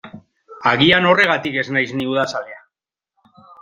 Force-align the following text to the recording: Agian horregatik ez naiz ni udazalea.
Agian 0.71 1.05
horregatik 1.11 1.61
ez 1.65 1.69
naiz 1.79 1.87
ni 2.01 2.11
udazalea. 2.17 2.63